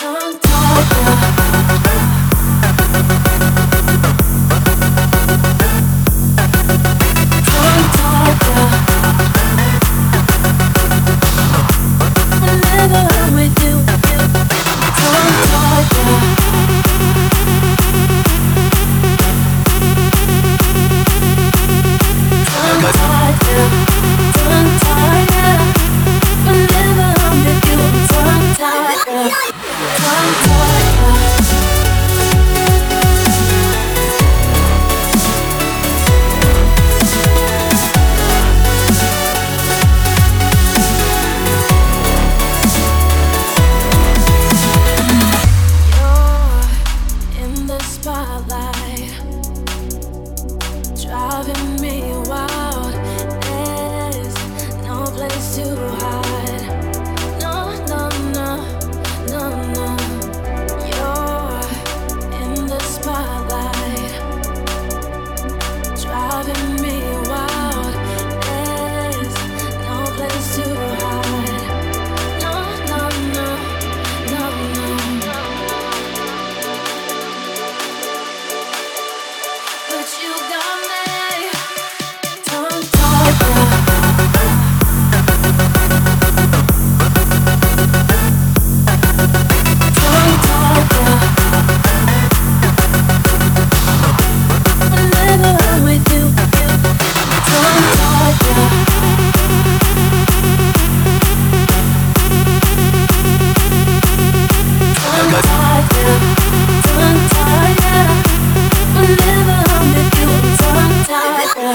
[0.00, 1.09] tongue talker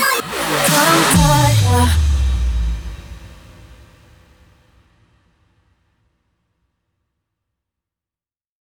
[0.00, 0.22] Come,
[1.12, 2.09] come,